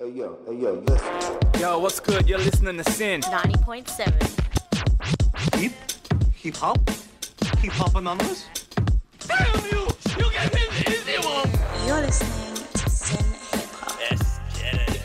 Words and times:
Hey 0.00 0.08
yo, 0.12 0.38
hey 0.46 0.54
yo, 0.54 0.82
listen. 0.86 1.10
Yo, 1.60 1.78
what's 1.78 2.00
good? 2.00 2.26
You're 2.26 2.38
listening 2.38 2.78
to 2.82 2.90
SYN. 2.90 3.20
90.7. 3.20 5.60
Hip? 5.60 5.72
Hip 6.36 6.56
hop? 6.56 6.78
Hip 7.58 7.70
hop 7.70 7.94
anonymous? 7.94 8.46
Damn 9.26 9.62
you! 9.66 9.86
You 10.16 10.30
get 10.32 10.54
in 10.54 10.60
the 10.70 10.90
easy 10.90 11.18
one! 11.18 11.50
You're 11.86 12.00
listening 12.00 12.54
to 12.72 12.88
SYN 12.88 13.24
Hip 13.52 13.68
Hop. 13.72 13.98
Let's 14.10 14.38
get 14.58 14.88
it. 14.88 15.02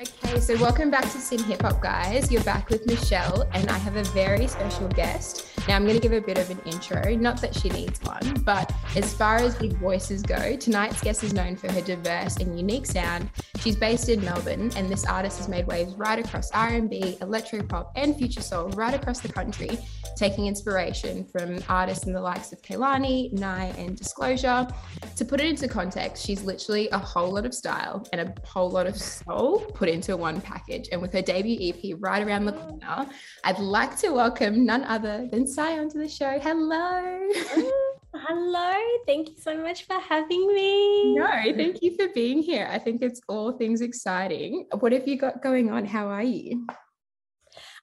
Okay, 0.24 0.40
so 0.40 0.56
welcome 0.56 0.90
back 0.90 1.04
to 1.04 1.18
SYN 1.18 1.42
Hip 1.44 1.60
Hop, 1.60 1.82
guys. 1.82 2.32
You're 2.32 2.44
back 2.44 2.70
with 2.70 2.86
Michelle, 2.86 3.46
and 3.52 3.68
I 3.68 3.76
have 3.76 3.96
a 3.96 4.04
very 4.04 4.46
special 4.46 4.88
guest. 4.88 5.45
Now, 5.68 5.74
I'm 5.74 5.82
going 5.82 5.96
to 5.96 6.00
give 6.00 6.12
a 6.12 6.20
bit 6.20 6.38
of 6.38 6.48
an 6.50 6.60
intro, 6.64 7.16
not 7.16 7.40
that 7.40 7.52
she 7.52 7.68
needs 7.70 8.00
one, 8.02 8.42
but 8.44 8.72
as 8.94 9.12
far 9.12 9.36
as 9.36 9.56
big 9.56 9.72
voices 9.78 10.22
go, 10.22 10.54
tonight's 10.56 11.00
guest 11.00 11.24
is 11.24 11.32
known 11.32 11.56
for 11.56 11.70
her 11.72 11.80
diverse 11.80 12.36
and 12.36 12.56
unique 12.56 12.86
sound. 12.86 13.28
She's 13.58 13.74
based 13.74 14.08
in 14.08 14.24
Melbourne, 14.24 14.70
and 14.76 14.88
this 14.88 15.04
artist 15.04 15.38
has 15.38 15.48
made 15.48 15.66
waves 15.66 15.94
right 15.94 16.24
across 16.24 16.52
R&B, 16.52 17.18
electro 17.20 17.64
pop, 17.64 17.90
and 17.96 18.16
future 18.16 18.42
soul 18.42 18.68
right 18.70 18.94
across 18.94 19.18
the 19.18 19.28
country, 19.28 19.76
taking 20.16 20.46
inspiration 20.46 21.24
from 21.26 21.62
artists 21.68 22.06
in 22.06 22.12
the 22.12 22.20
likes 22.20 22.52
of 22.52 22.62
Kehlani, 22.62 23.32
Nye, 23.32 23.74
and 23.78 23.96
Disclosure. 23.96 24.66
To 25.14 25.24
put 25.24 25.40
it 25.40 25.46
into 25.46 25.68
context, 25.68 26.24
she's 26.24 26.42
literally 26.42 26.88
a 26.90 26.98
whole 26.98 27.30
lot 27.30 27.44
of 27.44 27.54
style 27.54 28.06
and 28.12 28.20
a 28.20 28.34
whole 28.46 28.70
lot 28.70 28.86
of 28.86 28.96
soul 28.96 29.60
put 29.74 29.88
into 29.88 30.16
one 30.16 30.40
package. 30.40 30.88
And 30.90 31.02
with 31.02 31.12
her 31.12 31.22
debut 31.22 31.72
EP 31.72 31.96
right 32.00 32.26
around 32.26 32.46
the 32.46 32.52
corner, 32.52 33.06
I'd 33.44 33.58
like 33.58 33.96
to 33.98 34.10
welcome 34.10 34.64
none 34.64 34.84
other 34.84 35.28
than 35.30 35.46
Sai 35.46 35.78
onto 35.78 35.98
the 35.98 36.08
show. 36.08 36.38
Hello. 36.40 37.28
Hello, 38.18 38.74
thank 39.06 39.28
you 39.28 39.34
so 39.38 39.58
much 39.58 39.86
for 39.86 40.00
having 40.00 40.46
me. 40.54 41.14
No, 41.16 41.28
thank 41.54 41.82
you 41.82 41.94
for 41.96 42.08
being 42.14 42.40
here. 42.40 42.66
I 42.70 42.78
think 42.78 43.02
it's 43.02 43.20
all 43.28 43.52
things 43.52 43.82
exciting. 43.82 44.66
What 44.78 44.92
have 44.92 45.06
you 45.06 45.18
got 45.18 45.42
going 45.42 45.70
on? 45.70 45.84
How 45.84 46.06
are 46.06 46.22
you? 46.22 46.66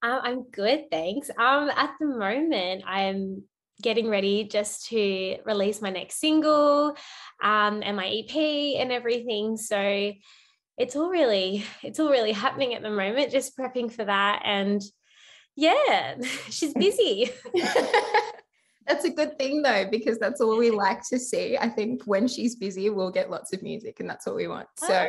Um, 0.03 0.19
I'm 0.21 0.43
good, 0.43 0.91
thanks. 0.91 1.29
Um, 1.29 1.69
at 1.69 1.93
the 1.97 2.05
moment, 2.05 2.83
I'm 2.85 3.43
getting 3.81 4.09
ready 4.09 4.43
just 4.43 4.87
to 4.89 5.37
release 5.45 5.81
my 5.81 5.91
next 5.91 6.19
single, 6.19 6.89
um, 7.41 7.81
and 7.83 7.95
my 7.95 8.07
EP 8.07 8.35
and 8.81 8.91
everything. 8.91 9.55
So 9.55 10.11
it's 10.77 10.97
all 10.97 11.09
really, 11.09 11.63
it's 11.81 12.01
all 12.01 12.09
really 12.09 12.33
happening 12.33 12.73
at 12.73 12.81
the 12.81 12.89
moment. 12.89 13.31
Just 13.31 13.57
prepping 13.57 13.91
for 13.91 14.03
that, 14.03 14.41
and 14.43 14.81
yeah, 15.55 16.15
she's 16.49 16.73
busy. 16.73 17.31
good 19.13 19.37
thing 19.37 19.61
though, 19.61 19.85
because 19.89 20.19
that's 20.19 20.41
all 20.41 20.57
we 20.57 20.71
like 20.71 21.07
to 21.09 21.19
see. 21.19 21.57
I 21.57 21.69
think 21.69 22.03
when 22.05 22.27
she's 22.27 22.55
busy, 22.55 22.89
we'll 22.89 23.11
get 23.11 23.29
lots 23.29 23.53
of 23.53 23.63
music, 23.63 23.99
and 23.99 24.09
that's 24.09 24.25
what 24.25 24.35
we 24.35 24.47
want. 24.47 24.67
So, 24.77 25.07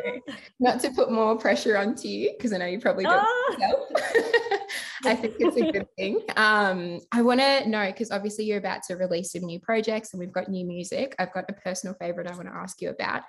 not 0.59 0.79
to 0.81 0.91
put 0.91 1.11
more 1.11 1.37
pressure 1.37 1.77
onto 1.77 2.07
you, 2.07 2.33
because 2.37 2.53
I 2.53 2.57
know 2.57 2.65
you 2.65 2.79
probably 2.79 3.05
don't. 3.05 3.25
Oh. 3.27 3.87
I 5.05 5.15
think 5.15 5.35
it's 5.39 5.57
a 5.57 5.71
good 5.71 5.87
thing. 5.97 6.21
Um, 6.35 6.99
I 7.11 7.21
want 7.21 7.39
to 7.39 7.67
know 7.69 7.85
because 7.87 8.11
obviously 8.11 8.45
you're 8.45 8.57
about 8.57 8.81
to 8.83 8.95
release 8.95 9.31
some 9.33 9.43
new 9.43 9.59
projects 9.59 10.13
and 10.13 10.19
we've 10.19 10.31
got 10.31 10.49
new 10.49 10.65
music. 10.65 11.15
I've 11.19 11.33
got 11.33 11.45
a 11.49 11.53
personal 11.53 11.95
favorite 11.95 12.27
I 12.27 12.35
want 12.35 12.47
to 12.47 12.55
ask 12.55 12.81
you 12.81 12.89
about. 12.89 13.23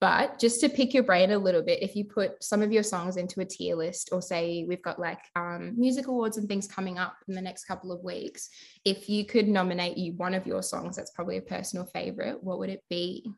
But 0.00 0.38
just 0.38 0.60
to 0.60 0.70
pick 0.70 0.94
your 0.94 1.02
brain 1.02 1.30
a 1.30 1.38
little 1.38 1.62
bit, 1.62 1.82
if 1.82 1.94
you 1.94 2.06
put 2.06 2.42
some 2.42 2.62
of 2.62 2.72
your 2.72 2.82
songs 2.82 3.18
into 3.18 3.40
a 3.40 3.44
tier 3.44 3.76
list, 3.76 4.08
or 4.12 4.22
say 4.22 4.64
we've 4.66 4.82
got 4.82 4.98
like 4.98 5.20
um, 5.36 5.74
music 5.78 6.06
awards 6.06 6.38
and 6.38 6.48
things 6.48 6.66
coming 6.66 6.98
up 6.98 7.16
in 7.28 7.34
the 7.34 7.42
next 7.42 7.66
couple 7.66 7.92
of 7.92 8.02
weeks, 8.02 8.48
if 8.86 9.10
you 9.10 9.26
could 9.26 9.46
nominate 9.46 9.98
you 9.98 10.14
one 10.14 10.32
of 10.32 10.46
your 10.46 10.62
songs 10.62 10.96
that's 10.96 11.10
probably 11.10 11.36
a 11.36 11.42
personal 11.42 11.84
favorite, 11.84 12.42
what 12.42 12.58
would 12.58 12.70
it 12.70 12.82
be? 12.88 13.30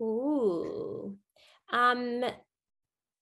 Ooh. 0.00 1.16
Um 1.72 2.24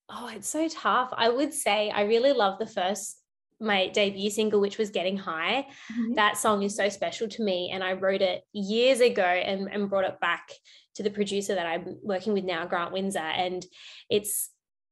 oh, 0.09 0.31
it's 0.33 0.47
so 0.47 0.67
tough. 0.67 1.13
I 1.15 1.29
would 1.29 1.53
say 1.53 1.91
I 1.91 2.01
really 2.01 2.33
love 2.33 2.57
the 2.57 2.65
first 2.65 3.20
my 3.61 3.87
debut 3.89 4.29
single, 4.29 4.59
which 4.59 4.77
was 4.77 4.89
Getting 4.89 5.17
High. 5.17 5.67
Mhm. 5.91 6.15
That 6.15 6.37
song 6.37 6.63
is 6.63 6.75
so 6.75 6.89
special 6.89 7.27
to 7.29 7.43
me. 7.43 7.69
And 7.71 7.83
I 7.83 7.93
wrote 7.93 8.21
it 8.21 8.43
years 8.53 8.99
ago 8.99 9.23
and, 9.23 9.71
and 9.71 9.89
brought 9.89 10.05
it 10.05 10.19
back 10.19 10.51
to 10.95 11.03
the 11.03 11.09
producer 11.11 11.55
that 11.55 11.65
I'm 11.67 11.97
working 12.03 12.33
with 12.33 12.43
now, 12.43 12.65
Grant 12.65 12.91
Windsor. 12.91 13.19
And 13.19 13.65
it's 14.09 14.49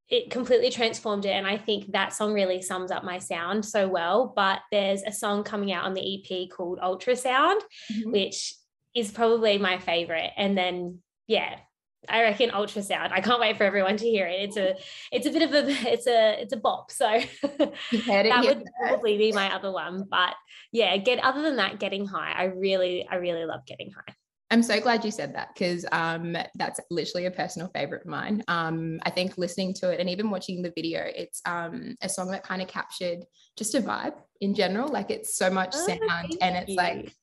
it 0.08 0.32
completely 0.32 0.72
transformed 0.72 1.26
it. 1.26 1.30
And 1.34 1.46
I 1.46 1.56
think 1.58 1.92
that 1.92 2.14
song 2.14 2.34
really 2.34 2.64
sums 2.64 2.90
up 2.90 3.04
my 3.04 3.20
sound 3.20 3.64
so 3.64 3.88
well. 3.88 4.34
But 4.36 4.62
there's 4.72 5.04
a 5.04 5.12
song 5.12 5.44
coming 5.44 5.72
out 5.72 5.86
on 5.86 5.94
the 5.94 6.02
EP 6.02 6.48
called 6.50 6.80
Ultrasound, 6.80 7.60
Mhm. 7.92 8.12
which 8.12 8.56
is 8.96 9.12
probably 9.12 9.60
my 9.60 9.78
favorite. 9.78 10.32
And 10.36 10.58
then, 10.58 11.04
yeah, 11.28 11.60
I 12.08 12.22
reckon 12.22 12.52
ultrasound. 12.52 13.12
I 13.12 13.22
can't 13.22 13.40
wait 13.40 13.58
for 13.58 13.64
everyone 13.64 13.98
to 13.98 14.06
hear 14.06 14.26
it. 14.28 14.42
It's 14.42 14.58
a, 14.58 14.76
it's 15.12 15.28
a 15.28 15.32
bit 15.32 15.42
of 15.42 15.54
a, 15.54 15.68
it's 15.92 16.08
a, 16.08 16.42
it's 16.42 16.54
a 16.54 16.58
bop. 16.58 16.92
So 16.92 17.08
You 17.92 18.02
heard 18.02 18.26
it 18.26 18.30
that 18.30 18.46
would 18.46 18.64
probably 18.82 19.18
be 19.18 19.32
my 19.32 19.54
other 19.54 19.72
one. 19.72 20.06
But 20.10 20.36
yeah, 20.72 20.96
get 20.98 21.20
other 21.20 21.42
than 21.42 21.58
that, 21.58 21.80
getting 21.80 22.06
high. 22.06 22.32
I 22.32 22.46
really, 22.46 23.08
I 23.10 23.16
really 23.16 23.46
love 23.46 23.66
getting 23.66 23.92
high. 23.92 24.14
I'm 24.52 24.64
so 24.64 24.80
glad 24.80 25.06
you 25.06 25.12
said 25.12 25.36
that 25.36 25.50
because 25.54 25.86
um, 25.92 26.36
that's 26.56 26.80
literally 26.90 27.28
a 27.28 27.32
personal 27.32 27.70
favorite 27.74 28.02
of 28.02 28.08
mine. 28.08 28.44
Um, 28.48 29.00
I 29.04 29.12
think 29.12 29.38
listening 29.38 29.76
to 29.76 29.92
it 29.92 30.00
and 30.00 30.10
even 30.10 30.32
watching 30.32 30.64
the 30.64 30.74
video, 30.76 31.04
it's 31.06 31.40
um, 31.46 31.96
a 32.02 32.10
song 32.10 32.32
that 32.32 32.44
kind 32.44 32.60
of 32.62 32.68
captured 32.68 33.20
just 33.58 33.76
a 33.76 33.82
vibe 33.82 34.16
in 34.42 34.56
general. 34.56 34.88
Like 34.88 35.12
it's 35.12 35.36
so 35.36 35.52
much 35.52 35.76
Oh, 35.76 35.88
sound 35.88 36.38
and 36.42 36.56
it's 36.56 36.70
you. 36.70 36.78
like, 36.78 37.14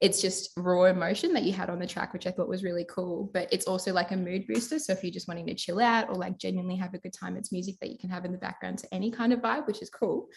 it's 0.00 0.20
just 0.20 0.50
raw 0.56 0.84
emotion 0.84 1.32
that 1.32 1.44
you 1.44 1.52
had 1.52 1.70
on 1.70 1.78
the 1.78 1.86
track, 1.86 2.12
which 2.12 2.26
I 2.26 2.30
thought 2.30 2.48
was 2.48 2.62
really 2.62 2.86
cool. 2.88 3.30
But 3.32 3.48
it's 3.52 3.66
also 3.66 3.92
like 3.92 4.10
a 4.10 4.16
mood 4.16 4.46
booster. 4.46 4.78
So 4.78 4.92
if 4.92 5.02
you're 5.02 5.12
just 5.12 5.28
wanting 5.28 5.46
to 5.46 5.54
chill 5.54 5.80
out 5.80 6.08
or 6.08 6.14
like 6.14 6.38
genuinely 6.38 6.76
have 6.76 6.94
a 6.94 6.98
good 6.98 7.12
time, 7.12 7.36
it's 7.36 7.52
music 7.52 7.76
that 7.80 7.90
you 7.90 7.98
can 7.98 8.10
have 8.10 8.24
in 8.24 8.32
the 8.32 8.38
background 8.38 8.78
to 8.78 8.94
any 8.94 9.10
kind 9.10 9.32
of 9.32 9.40
vibe, 9.40 9.66
which 9.66 9.82
is 9.82 9.90
cool. 9.90 10.28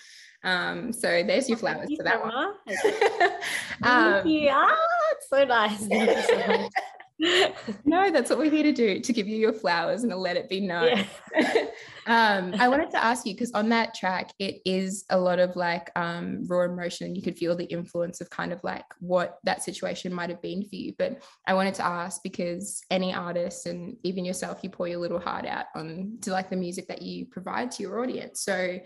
Um, 0.43 0.93
so 0.93 1.23
there's 1.23 1.49
your 1.49 1.57
flowers 1.57 1.87
Thank 1.87 1.99
for 1.99 2.03
that 2.03 2.21
so 2.21 2.27
one. 2.27 3.39
Um, 3.83 4.27
you. 4.27 4.49
Ah, 4.51 4.75
it's 5.11 5.29
so 5.29 5.45
nice. 5.45 6.69
Thank 7.21 7.55
you 7.67 7.73
so 7.73 7.73
much. 7.73 7.85
No, 7.85 8.11
that's 8.11 8.29
what 8.29 8.39
we're 8.39 8.51
here 8.51 8.63
to 8.63 8.71
do 8.71 8.99
to 9.01 9.13
give 9.13 9.27
you 9.27 9.37
your 9.37 9.53
flowers 9.53 10.03
and 10.03 10.11
to 10.11 10.17
let 10.17 10.37
it 10.37 10.49
be 10.49 10.61
known. 10.61 11.05
Yeah. 11.35 11.65
um, 12.07 12.55
I 12.59 12.67
wanted 12.67 12.91
to 12.91 13.03
ask 13.03 13.25
you 13.25 13.33
because 13.33 13.51
on 13.51 13.69
that 13.69 13.93
track, 13.93 14.31
it 14.39 14.61
is 14.65 15.05
a 15.09 15.19
lot 15.19 15.39
of 15.39 15.55
like 15.55 15.91
um, 15.95 16.45
raw 16.47 16.63
emotion, 16.63 17.07
and 17.07 17.15
you 17.15 17.21
could 17.21 17.37
feel 17.37 17.55
the 17.55 17.65
influence 17.65 18.21
of 18.21 18.29
kind 18.29 18.53
of 18.53 18.63
like 18.63 18.85
what 18.99 19.39
that 19.43 19.63
situation 19.63 20.13
might 20.13 20.29
have 20.29 20.41
been 20.41 20.63
for 20.63 20.75
you. 20.75 20.93
But 20.97 21.21
I 21.45 21.53
wanted 21.53 21.73
to 21.75 21.85
ask 21.85 22.21
because 22.23 22.81
any 22.89 23.13
artist 23.13 23.65
and 23.65 23.97
even 24.03 24.25
yourself, 24.25 24.59
you 24.63 24.69
pour 24.69 24.87
your 24.87 24.99
little 24.99 25.19
heart 25.19 25.45
out 25.45 25.65
on 25.75 26.17
to 26.21 26.31
like 26.31 26.49
the 26.49 26.55
music 26.55 26.87
that 26.87 27.01
you 27.01 27.25
provide 27.25 27.71
to 27.71 27.83
your 27.83 28.01
audience. 28.01 28.41
So 28.41 28.79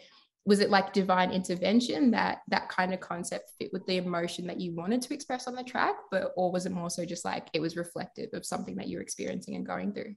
was 0.45 0.59
it 0.59 0.69
like 0.69 0.91
divine 0.91 1.31
intervention 1.31 2.11
that 2.11 2.39
that 2.49 2.67
kind 2.69 2.93
of 2.93 2.99
concept 2.99 3.51
fit 3.59 3.71
with 3.71 3.85
the 3.85 3.97
emotion 3.97 4.45
that 4.47 4.59
you 4.59 4.75
wanted 4.75 5.01
to 5.01 5.13
express 5.13 5.47
on 5.47 5.55
the 5.55 5.63
track 5.63 5.95
but 6.11 6.31
or 6.35 6.51
was 6.51 6.65
it 6.65 6.71
more 6.71 6.89
so 6.89 7.05
just 7.05 7.23
like 7.23 7.47
it 7.53 7.61
was 7.61 7.77
reflective 7.77 8.29
of 8.33 8.45
something 8.45 8.75
that 8.75 8.89
you're 8.89 9.01
experiencing 9.01 9.55
and 9.55 9.65
going 9.65 9.93
through? 9.93 10.13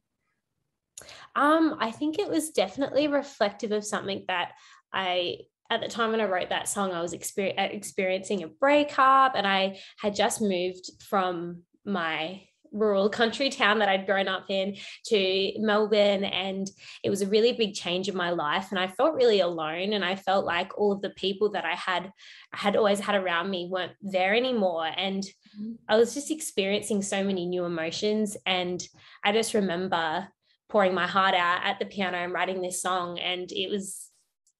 Um, 1.35 1.77
I 1.79 1.91
think 1.91 2.19
it 2.19 2.29
was 2.29 2.51
definitely 2.51 3.09
reflective 3.09 3.73
of 3.73 3.85
something 3.85 4.25
that 4.29 4.53
I 4.93 5.39
at 5.71 5.81
the 5.81 5.89
time 5.89 6.13
when 6.13 6.21
I 6.21 6.27
wrote 6.27 6.51
that 6.51 6.69
song, 6.69 6.93
I 6.93 7.03
was 7.03 7.13
exper- 7.13 7.55
experiencing 7.57 8.45
a 8.45 8.49
breakup, 8.49 9.33
and 9.35 9.47
I 9.47 9.79
had 9.99 10.15
just 10.15 10.41
moved 10.41 10.91
from 11.03 11.63
my 11.85 12.43
rural 12.77 13.09
country 13.09 13.51
town 13.51 13.79
that 13.79 13.89
I'd 13.89 14.07
grown 14.07 14.29
up 14.29 14.47
in 14.49 14.77
to 15.07 15.53
Melbourne, 15.59 16.25
and 16.25 16.71
it 17.03 17.11
was 17.11 17.23
a 17.23 17.27
really 17.27 17.53
big 17.53 17.75
change 17.75 18.09
in 18.09 18.17
my 18.17 18.31
life. 18.31 18.69
And 18.71 18.79
I 18.79 18.89
felt 18.89 19.15
really 19.15 19.41
alone, 19.41 19.93
and 19.93 20.05
I 20.05 20.17
felt 20.17 20.45
like 20.45 20.77
all 20.79 20.93
of 20.93 21.03
the 21.03 21.11
people 21.11 21.51
that 21.53 21.65
I 21.65 21.75
had 21.75 22.13
had 22.53 22.77
always 22.77 23.01
had 23.01 23.15
around 23.15 23.51
me 23.51 23.69
weren't 23.71 23.93
there 24.03 24.35
anymore, 24.35 24.87
and 24.97 25.23
mm-hmm. 25.23 25.73
I 25.89 25.97
was 25.97 26.15
just 26.15 26.31
experiencing 26.31 27.03
so 27.03 27.25
many 27.25 27.47
new 27.47 27.65
emotions, 27.65 28.37
and 28.47 28.87
I 29.25 29.33
just 29.33 29.55
remember 29.55 30.29
pouring 30.69 30.95
my 30.95 31.07
heart 31.07 31.35
out 31.35 31.61
at 31.65 31.79
the 31.79 31.87
piano 31.87 32.19
and 32.19 32.33
writing 32.33 32.61
this 32.61 32.83
song 32.83 33.21
and 33.21 33.53
it 33.53 33.71
was 33.71 34.11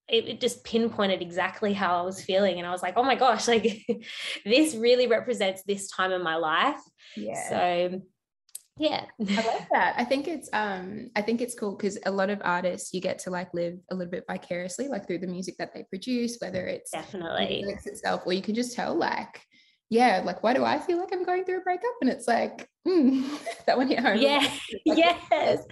it, 0.09 0.29
it 0.29 0.41
just 0.41 0.63
pinpointed 0.65 1.21
exactly 1.21 1.73
how 1.73 2.01
I 2.01 2.03
was 2.03 2.23
feeling 2.23 2.59
and 2.59 2.67
I 2.67 2.71
was 2.71 2.83
like 2.83 2.95
oh 2.97 3.03
my 3.03 3.15
gosh 3.15 3.49
like 3.55 3.85
this 4.45 4.75
really 4.75 5.07
represents 5.07 5.63
this 5.65 5.89
time 5.89 6.13
in 6.13 6.23
my 6.23 6.37
life. 6.37 6.81
Yeah. 7.17 7.49
So 7.49 8.03
yeah. 8.79 9.07
I 9.21 9.35
like 9.35 9.69
that. 9.73 9.95
I 9.97 10.05
think 10.05 10.29
it's 10.29 10.49
um 10.53 11.11
I 11.17 11.23
think 11.23 11.41
it's 11.41 11.55
cool 11.55 11.75
because 11.75 11.99
a 12.05 12.11
lot 12.11 12.31
of 12.31 12.41
artists 12.45 12.93
you 12.93 13.01
get 13.01 13.19
to 13.21 13.31
like 13.31 13.53
live 13.55 13.79
a 13.91 13.95
little 13.95 14.11
bit 14.11 14.25
vicariously, 14.29 14.89
like 14.89 15.07
through 15.07 15.19
the 15.19 15.27
music 15.27 15.57
that 15.59 15.73
they 15.73 15.85
produce, 15.85 16.39
whether 16.41 16.67
it's 16.67 16.91
definitely. 16.91 17.65
Itself, 17.85 18.23
or 18.27 18.33
you 18.33 18.43
can 18.43 18.55
just 18.55 18.75
tell 18.75 18.95
like, 18.95 19.43
yeah, 19.89 20.23
like 20.25 20.43
why 20.43 20.53
do 20.53 20.65
I 20.65 20.79
feel 20.79 20.99
like 20.99 21.13
I'm 21.13 21.25
going 21.25 21.45
through 21.45 21.61
a 21.61 21.63
breakup? 21.63 21.95
And 22.01 22.11
it's 22.11 22.29
like, 22.29 22.69
mm, 22.87 23.25
that 23.67 23.77
one 23.77 23.89
hit 23.89 24.01
home. 24.01 24.19
yeah 24.19 24.39
Like, 24.87 24.99
yes. 24.99 25.65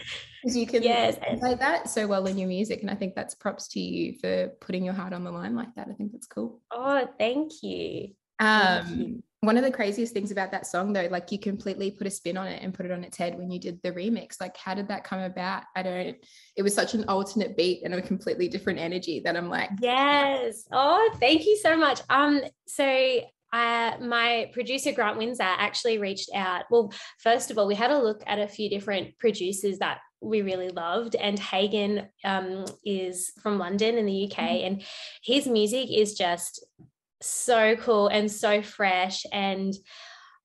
because 0.43 0.57
you 0.57 0.67
can 0.67 0.83
Yes. 0.83 1.17
play 1.41 1.55
that 1.55 1.89
so 1.89 2.07
well 2.07 2.27
in 2.27 2.37
your 2.39 2.49
music 2.49 2.83
and 2.83 2.91
i 2.91 2.95
think 2.95 3.15
that's 3.15 3.35
props 3.35 3.69
to 3.69 3.81
you 3.81 4.15
for 4.21 4.49
putting 4.61 4.85
your 4.85 4.95
heart 4.95 5.13
on 5.13 5.25
the 5.25 5.31
line 5.33 5.55
like 5.57 5.75
that. 5.77 5.89
I 5.91 5.95
think 5.95 6.13
that's 6.13 6.27
cool. 6.27 6.61
Oh 6.71 7.09
thank 7.19 7.53
you. 7.63 8.09
Um, 8.41 9.23
one 9.41 9.57
of 9.59 9.63
the 9.63 9.71
craziest 9.71 10.13
things 10.15 10.31
about 10.33 10.51
that 10.53 10.67
song 10.67 10.93
though 10.93 11.07
like 11.11 11.31
you 11.31 11.39
completely 11.39 11.91
put 11.91 12.07
a 12.07 12.11
spin 12.11 12.37
on 12.37 12.47
it 12.47 12.63
and 12.63 12.73
put 12.75 12.87
it 12.87 12.93
on 12.93 13.05
its 13.05 13.17
head 13.17 13.39
when 13.39 13.51
you 13.51 13.61
did 13.61 13.81
the 13.83 13.93
remix. 13.93 14.41
Like 14.41 14.57
how 14.57 14.75
did 14.75 14.89
that 14.89 15.05
come 15.05 15.21
about? 15.21 15.63
I 15.77 15.83
don't 15.83 16.17
it 16.57 16.63
was 16.63 16.75
such 16.75 16.95
an 16.95 17.05
alternate 17.09 17.57
beat 17.57 17.83
and 17.85 17.95
a 17.95 18.03
completely 18.03 18.49
different 18.49 18.79
energy 18.81 19.21
that 19.21 19.37
i'm 19.37 19.49
like 19.49 19.71
yes. 19.81 20.67
Oh 20.73 21.11
thank 21.21 21.47
you 21.47 21.57
so 21.63 21.77
much. 21.77 22.01
Um 22.11 22.43
so 22.67 23.21
uh, 23.55 23.97
my 24.01 24.51
producer 24.53 24.91
Grant 24.91 25.17
Windsor 25.17 25.45
actually 25.45 25.99
reached 25.99 26.29
out. 26.35 26.65
Well, 26.71 26.93
first 27.21 27.53
of 27.53 27.59
all, 27.59 27.69
we 27.69 27.77
had 27.77 27.93
a 27.93 28.03
look 28.03 28.21
at 28.27 28.41
a 28.41 28.49
few 28.49 28.69
different 28.69 29.17
producers 29.21 29.79
that 29.79 29.99
we 30.21 30.43
really 30.43 30.71
loved, 30.71 31.15
and 31.15 31.39
Hagen 31.39 32.09
um, 32.25 32.65
is 32.85 33.31
from 33.41 33.59
London 33.59 33.97
in 33.97 34.07
the 34.07 34.25
UK, 34.25 34.39
mm-hmm. 34.39 34.67
and 34.67 34.83
his 35.23 35.47
music 35.47 35.89
is 35.89 36.15
just 36.15 36.67
so 37.21 37.77
cool 37.77 38.09
and 38.09 38.31
so 38.31 38.61
fresh 38.61 39.25
and 39.33 39.73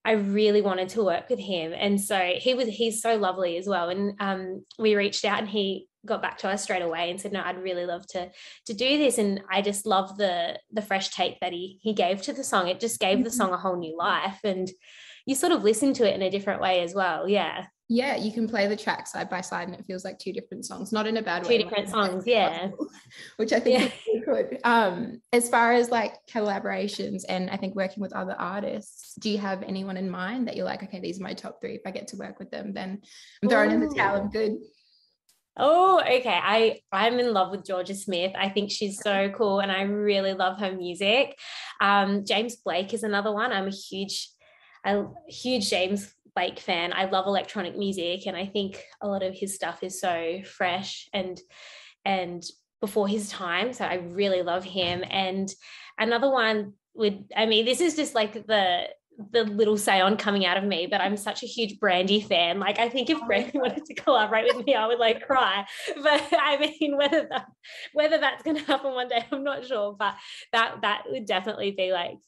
I 0.02 0.12
really 0.12 0.62
wanted 0.62 0.88
to 0.90 1.04
work 1.04 1.28
with 1.28 1.38
him. 1.38 1.74
And 1.76 2.00
so 2.00 2.32
he 2.36 2.54
was 2.54 2.68
he's 2.68 3.02
so 3.02 3.16
lovely 3.16 3.58
as 3.58 3.66
well. 3.66 3.90
And 3.90 4.14
um, 4.18 4.64
we 4.78 4.96
reached 4.96 5.26
out 5.26 5.40
and 5.40 5.48
he 5.48 5.89
got 6.06 6.22
back 6.22 6.38
to 6.38 6.48
us 6.48 6.62
straight 6.62 6.82
away 6.82 7.10
and 7.10 7.20
said, 7.20 7.32
No, 7.32 7.42
I'd 7.44 7.62
really 7.62 7.86
love 7.86 8.06
to 8.08 8.30
to 8.66 8.74
do 8.74 8.98
this. 8.98 9.18
And 9.18 9.42
I 9.50 9.62
just 9.62 9.86
love 9.86 10.16
the 10.16 10.58
the 10.72 10.82
fresh 10.82 11.10
take 11.10 11.40
that 11.40 11.52
he 11.52 11.78
he 11.82 11.92
gave 11.92 12.22
to 12.22 12.32
the 12.32 12.44
song. 12.44 12.68
It 12.68 12.80
just 12.80 13.00
gave 13.00 13.18
the 13.18 13.30
mm-hmm. 13.30 13.36
song 13.36 13.52
a 13.52 13.58
whole 13.58 13.76
new 13.76 13.96
life. 13.96 14.40
And 14.44 14.70
you 15.26 15.34
sort 15.34 15.52
of 15.52 15.62
listen 15.62 15.92
to 15.94 16.08
it 16.08 16.14
in 16.14 16.22
a 16.22 16.30
different 16.30 16.60
way 16.60 16.82
as 16.82 16.94
well. 16.94 17.28
Yeah 17.28 17.66
yeah 17.92 18.14
you 18.14 18.32
can 18.32 18.46
play 18.46 18.68
the 18.68 18.76
track 18.76 19.08
side 19.08 19.28
by 19.28 19.40
side 19.40 19.66
and 19.66 19.76
it 19.76 19.84
feels 19.84 20.04
like 20.04 20.16
two 20.16 20.32
different 20.32 20.64
songs 20.64 20.92
not 20.92 21.08
in 21.08 21.16
a 21.16 21.22
bad 21.22 21.42
two 21.42 21.48
way 21.48 21.58
two 21.58 21.64
different 21.64 21.88
songs 21.88 22.24
yeah 22.24 22.68
which 23.36 23.52
i 23.52 23.58
think 23.58 23.80
yeah. 23.80 23.90
really 24.06 24.48
good 24.48 24.60
um 24.62 25.20
as 25.32 25.50
far 25.50 25.72
as 25.72 25.90
like 25.90 26.14
collaborations 26.32 27.24
and 27.28 27.50
i 27.50 27.56
think 27.56 27.74
working 27.74 28.00
with 28.00 28.12
other 28.12 28.36
artists 28.38 29.14
do 29.16 29.28
you 29.28 29.38
have 29.38 29.64
anyone 29.64 29.96
in 29.96 30.08
mind 30.08 30.46
that 30.46 30.54
you're 30.54 30.64
like 30.64 30.84
okay 30.84 31.00
these 31.00 31.20
are 31.20 31.24
my 31.24 31.34
top 31.34 31.60
three 31.60 31.74
if 31.74 31.82
i 31.84 31.90
get 31.90 32.06
to 32.06 32.16
work 32.16 32.38
with 32.38 32.50
them 32.52 32.72
then 32.72 33.02
i'm 33.42 33.48
throwing 33.48 33.72
Ooh. 33.72 33.74
in 33.74 33.80
the 33.80 33.92
towel 33.92 34.20
i'm 34.20 34.30
good 34.30 34.52
Oh, 35.56 36.00
okay. 36.00 36.38
I 36.42 36.80
I'm 36.92 37.18
in 37.18 37.32
love 37.32 37.50
with 37.50 37.64
Jorja 37.64 37.96
Smith. 37.96 38.32
I 38.38 38.48
think 38.48 38.70
she's 38.70 39.00
so 39.00 39.30
cool, 39.30 39.60
and 39.60 39.70
I 39.70 39.82
really 39.82 40.32
love 40.32 40.58
her 40.60 40.72
music. 40.72 41.38
Um, 41.80 42.24
James 42.24 42.56
Blake 42.56 42.94
is 42.94 43.02
another 43.02 43.32
one. 43.32 43.52
I'm 43.52 43.66
a 43.68 43.70
huge, 43.70 44.28
a 44.84 45.04
huge 45.28 45.68
James 45.68 46.14
Blake 46.34 46.60
fan. 46.60 46.92
I 46.92 47.06
love 47.06 47.26
electronic 47.26 47.76
music 47.76 48.26
and 48.26 48.36
I 48.36 48.46
think 48.46 48.82
a 49.00 49.08
lot 49.08 49.22
of 49.22 49.34
his 49.34 49.54
stuff 49.54 49.82
is 49.82 50.00
so 50.00 50.40
fresh 50.44 51.08
and 51.12 51.40
and 52.04 52.42
before 52.80 53.08
his 53.08 53.28
time. 53.28 53.72
So 53.72 53.84
I 53.84 53.94
really 53.94 54.42
love 54.42 54.64
him. 54.64 55.04
And 55.08 55.52
another 55.98 56.30
one 56.30 56.74
would 56.94 57.24
I 57.36 57.46
mean 57.46 57.64
this 57.64 57.80
is 57.80 57.96
just 57.96 58.14
like 58.14 58.46
the 58.46 58.84
the 59.32 59.44
little 59.44 59.76
say 59.76 60.00
on 60.00 60.16
coming 60.16 60.46
out 60.46 60.56
of 60.56 60.64
me, 60.64 60.86
but 60.90 61.00
I'm 61.00 61.16
such 61.16 61.42
a 61.42 61.46
huge 61.46 61.78
Brandy 61.78 62.20
fan. 62.20 62.58
Like 62.58 62.78
I 62.78 62.88
think 62.88 63.10
if 63.10 63.18
oh 63.20 63.26
Brandy 63.26 63.58
wanted 63.58 63.84
to 63.84 63.94
collaborate 63.94 64.54
with 64.54 64.66
me, 64.66 64.74
I 64.74 64.86
would 64.86 64.98
like 64.98 65.26
cry. 65.26 65.66
But 66.02 66.22
I 66.32 66.56
mean, 66.58 66.96
whether 66.96 67.26
that 67.30 67.46
whether 67.92 68.18
that's 68.18 68.42
going 68.42 68.56
to 68.56 68.64
happen 68.64 68.94
one 68.94 69.08
day, 69.08 69.24
I'm 69.30 69.44
not 69.44 69.64
sure. 69.66 69.94
But 69.98 70.14
that 70.52 70.76
that 70.82 71.04
would 71.08 71.26
definitely 71.26 71.72
be 71.72 71.92
like 71.92 72.18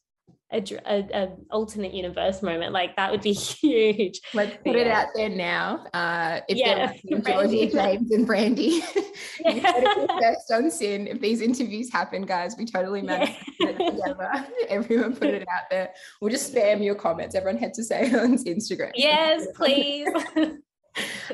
a, 0.52 0.62
a, 0.86 1.08
a, 1.14 1.28
alternate 1.50 1.94
universe 1.94 2.42
moment 2.42 2.72
like 2.72 2.94
that 2.96 3.10
would 3.10 3.22
be 3.22 3.32
huge. 3.32 4.20
Let's 4.34 4.56
put 4.58 4.76
yeah. 4.76 4.82
it 4.82 4.86
out 4.88 5.08
there 5.14 5.28
now. 5.28 5.86
Uh 5.92 6.40
if 6.48 6.58
yeah. 6.58 6.92
Georgie, 7.24 7.68
James 7.72 8.10
and 8.10 8.26
Brandy. 8.26 8.80
First 9.42 10.52
on 10.52 10.70
SYN 10.70 11.06
if 11.06 11.20
these 11.20 11.40
interviews 11.40 11.90
happen 11.92 12.22
guys 12.22 12.54
we 12.56 12.66
totally 12.66 13.02
managed 13.02 13.38
yeah. 13.60 13.68
it 13.68 13.90
together. 13.90 14.46
Everyone 14.68 15.14
put 15.14 15.30
it 15.30 15.46
out 15.48 15.70
there. 15.70 15.92
We'll 16.20 16.30
just 16.30 16.54
spam 16.54 16.84
your 16.84 16.94
comments. 16.94 17.34
Everyone 17.34 17.58
had 17.60 17.74
to 17.74 17.84
say 17.84 18.12
on 18.12 18.36
Instagram. 18.44 18.92
Yes 18.94 19.46
please 19.54 20.08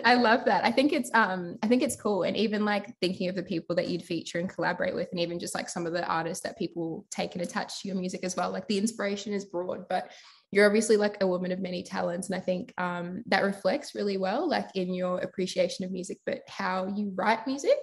I 0.05 0.15
love 0.15 0.45
that. 0.45 0.65
I 0.65 0.71
think 0.71 0.93
it's 0.93 1.11
um 1.15 1.59
I 1.63 1.67
think 1.69 1.83
it's 1.83 1.97
cool. 1.97 2.23
And 2.23 2.37
even 2.37 2.65
like 2.65 2.97
thinking 3.01 3.29
of 3.29 3.35
the 3.35 3.43
people 3.43 3.75
that 3.77 3.89
you'd 3.89 4.05
feature 4.05 4.39
and 4.39 4.49
collaborate 4.49 4.95
with, 4.95 5.09
and 5.11 5.21
even 5.21 5.39
just 5.39 5.55
like 5.55 5.69
some 5.69 5.87
of 5.87 5.93
the 5.93 6.07
artists 6.07 6.43
that 6.45 6.59
people 6.59 7.07
take 7.11 7.35
and 7.35 7.43
attach 7.43 7.83
to 7.83 7.89
your 7.89 7.97
music 7.97 8.25
as 8.25 8.37
well. 8.37 8.51
Like 8.51 8.69
the 8.69 8.79
inspiration 8.79 9.33
is 9.33 9.45
broad, 9.45 9.89
but 9.89 10.11
you're 10.51 10.67
obviously 10.67 10.97
like 10.97 11.19
a 11.21 11.27
woman 11.27 11.53
of 11.53 11.61
many 11.61 11.83
talents 11.83 12.29
and 12.29 12.37
i 12.37 12.41
think 12.41 12.73
um, 12.79 13.23
that 13.27 13.43
reflects 13.43 13.95
really 13.95 14.17
well 14.17 14.49
like 14.49 14.69
in 14.75 14.95
your 14.95 15.19
appreciation 15.21 15.85
of 15.85 15.91
music 15.91 16.19
but 16.27 16.43
how 16.49 16.87
you 16.97 17.13
write 17.15 17.47
music 17.47 17.79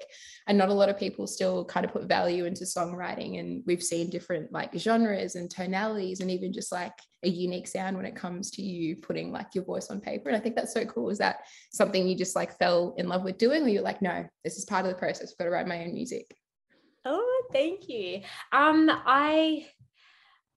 and 0.48 0.58
not 0.58 0.70
a 0.70 0.74
lot 0.74 0.90
of 0.90 0.98
people 0.98 1.28
still 1.28 1.66
kind 1.66 1.86
of 1.86 1.92
put 1.92 2.06
value 2.06 2.46
into 2.46 2.64
songwriting 2.64 3.40
and 3.40 3.64
we've 3.66 3.84
seen 3.84 4.10
different 4.10 4.52
like 4.52 4.74
genres 4.78 5.36
and 5.36 5.50
tonalities 5.50 6.20
and 6.20 6.32
even 6.32 6.52
just 6.52 6.72
like 6.72 6.94
a 7.24 7.30
unique 7.30 7.68
sound 7.68 7.98
when 7.98 8.06
it 8.06 8.16
comes 8.16 8.52
to 8.52 8.62
you 8.62 8.96
putting 8.96 9.32
like 9.32 9.48
your 9.54 9.64
voice 9.64 9.90
on 9.90 10.00
paper 10.00 10.30
and 10.30 10.38
i 10.38 10.40
think 10.40 10.56
that's 10.56 10.74
so 10.74 10.86
cool. 10.86 11.10
Is 11.10 11.18
that 11.20 11.38
something 11.72 12.08
you 12.08 12.16
just 12.16 12.36
like 12.36 12.58
fell 12.58 12.96
in 12.98 13.08
love 13.08 13.24
with 13.24 13.38
doing 13.38 13.64
or 13.64 13.70
you're 13.70 13.82
like 13.82 14.02
no 14.02 14.26
this 14.44 14.58
is 14.58 14.66
part 14.66 14.86
of 14.86 14.92
the 14.92 14.98
process 14.98 15.32
i've 15.32 15.38
got 15.38 15.46
to 15.46 15.52
write 15.52 15.68
my 15.68 15.84
own 15.84 15.94
music 15.94 16.36
oh 17.06 17.44
thank 17.52 17.90
you. 17.90 18.22
Um 18.52 18.90
i 18.90 19.66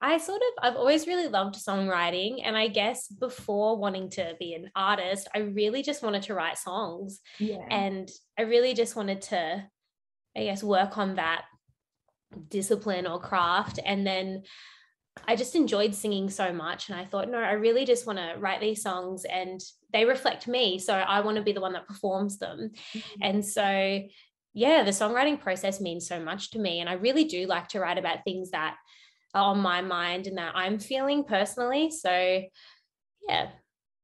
I 0.00 0.18
sort 0.18 0.40
of, 0.40 0.64
I've 0.64 0.76
always 0.76 1.06
really 1.06 1.26
loved 1.28 1.56
songwriting. 1.56 2.42
And 2.44 2.56
I 2.56 2.68
guess 2.68 3.08
before 3.08 3.76
wanting 3.76 4.10
to 4.10 4.36
be 4.38 4.54
an 4.54 4.70
artist, 4.76 5.28
I 5.34 5.38
really 5.38 5.82
just 5.82 6.02
wanted 6.02 6.22
to 6.24 6.34
write 6.34 6.58
songs. 6.58 7.20
Yeah. 7.38 7.64
And 7.68 8.08
I 8.38 8.42
really 8.42 8.74
just 8.74 8.94
wanted 8.94 9.22
to, 9.22 9.64
I 10.36 10.42
guess, 10.44 10.62
work 10.62 10.98
on 10.98 11.16
that 11.16 11.46
discipline 12.48 13.06
or 13.08 13.20
craft. 13.20 13.80
And 13.84 14.06
then 14.06 14.44
I 15.26 15.34
just 15.34 15.56
enjoyed 15.56 15.96
singing 15.96 16.30
so 16.30 16.52
much. 16.52 16.88
And 16.88 16.98
I 16.98 17.04
thought, 17.04 17.28
no, 17.28 17.38
I 17.38 17.52
really 17.52 17.84
just 17.84 18.06
want 18.06 18.20
to 18.20 18.36
write 18.38 18.60
these 18.60 18.82
songs 18.82 19.24
and 19.24 19.60
they 19.92 20.04
reflect 20.04 20.46
me. 20.46 20.78
So 20.78 20.94
I 20.94 21.20
want 21.20 21.38
to 21.38 21.42
be 21.42 21.52
the 21.52 21.60
one 21.60 21.72
that 21.72 21.88
performs 21.88 22.38
them. 22.38 22.70
Mm-hmm. 22.94 23.20
And 23.22 23.44
so, 23.44 24.00
yeah, 24.54 24.84
the 24.84 24.92
songwriting 24.92 25.40
process 25.40 25.80
means 25.80 26.06
so 26.06 26.20
much 26.20 26.52
to 26.52 26.60
me. 26.60 26.78
And 26.78 26.88
I 26.88 26.92
really 26.92 27.24
do 27.24 27.46
like 27.46 27.66
to 27.68 27.80
write 27.80 27.98
about 27.98 28.22
things 28.22 28.52
that, 28.52 28.76
on 29.34 29.60
my 29.60 29.82
mind 29.82 30.26
and 30.26 30.38
that 30.38 30.52
I'm 30.54 30.78
feeling 30.78 31.24
personally. 31.24 31.90
So, 31.90 32.42
yeah. 33.28 33.48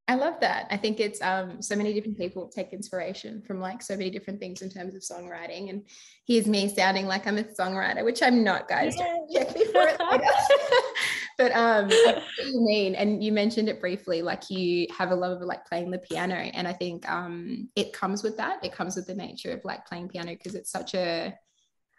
I 0.07 0.17
love 0.17 0.35
that. 0.41 0.67
I 0.71 0.77
think 0.77 1.01
it's 1.01 1.23
um, 1.23 1.63
so 1.63 1.75
many 1.75 1.95
different 1.95 2.19
people 2.19 2.47
take 2.49 2.75
inspiration 2.75 3.41
from 3.47 3.59
like 3.59 3.81
so 3.81 3.97
many 3.97 4.11
different 4.11 4.39
things 4.39 4.61
in 4.61 4.69
terms 4.69 4.95
of 4.95 5.01
songwriting. 5.01 5.71
And 5.71 5.89
here's 6.27 6.47
me 6.47 6.69
sounding 6.69 7.07
like 7.07 7.27
I'm 7.27 7.39
a 7.39 7.45
songwriter, 7.45 8.05
which 8.05 8.23
I'm 8.23 8.45
not, 8.45 8.69
guys. 8.69 8.97
Don't 8.97 9.31
check 9.33 9.55
me 9.57 9.65
for 9.65 9.81
it 9.89 9.99
but 11.39 11.53
um, 11.53 11.87
what 11.87 12.23
you 12.45 12.61
mean, 12.61 12.95
and 12.95 13.25
you 13.25 13.33
mentioned 13.33 13.69
it 13.69 13.81
briefly, 13.81 14.21
like 14.21 14.51
you 14.51 14.87
have 14.97 15.11
a 15.11 15.15
love 15.15 15.41
of 15.41 15.49
like 15.49 15.65
playing 15.65 15.91
the 15.91 15.99
piano, 15.99 16.35
and 16.35 16.69
I 16.69 16.73
think 16.73 17.11
um, 17.11 17.69
it 17.75 17.93
comes 17.93 18.23
with 18.23 18.37
that. 18.37 18.65
It 18.65 18.73
comes 18.73 18.97
with 18.97 19.07
the 19.07 19.15
nature 19.15 19.53
of 19.53 19.61
like 19.65 19.87
playing 19.87 20.09
piano 20.09 20.33
because 20.33 20.55
it's 20.55 20.71
such 20.71 20.95
a 20.95 21.35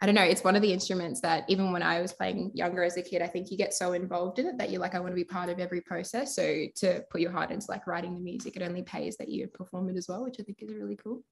I 0.00 0.06
don't 0.06 0.14
know, 0.14 0.22
it's 0.22 0.44
one 0.44 0.56
of 0.56 0.62
the 0.62 0.72
instruments 0.72 1.20
that 1.22 1.44
even 1.48 1.72
when 1.72 1.82
I 1.82 2.02
was 2.02 2.12
playing 2.12 2.50
younger 2.54 2.82
as 2.82 2.96
a 2.98 3.02
kid, 3.02 3.22
I 3.22 3.26
think 3.26 3.50
you 3.50 3.56
get 3.56 3.72
so 3.72 3.94
involved 3.94 4.38
in 4.38 4.46
it 4.46 4.58
that 4.58 4.70
you're 4.70 4.80
like, 4.80 4.94
I 4.94 5.00
want 5.00 5.12
to 5.12 5.16
be 5.16 5.24
part 5.24 5.48
of 5.48 5.58
every 5.58 5.80
process. 5.80 6.36
So 6.36 6.66
to 6.76 7.02
put 7.10 7.22
your 7.22 7.32
heart 7.32 7.50
into 7.50 7.66
like 7.70 7.86
writing 7.86 8.14
the 8.14 8.20
music, 8.20 8.56
it 8.56 8.62
only 8.62 8.82
pays 8.82 9.16
that 9.16 9.28
you 9.28 9.46
perform 9.48 9.88
it 9.88 9.96
as 9.96 10.06
well, 10.08 10.24
which 10.24 10.36
I 10.38 10.42
think 10.42 10.58
is 10.62 10.74
really 10.74 10.96
cool. 10.96 11.22